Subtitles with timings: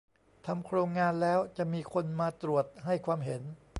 [0.45, 3.41] ทำโครงงานแล้วจะมีคนมาตรวจให้ความเห็น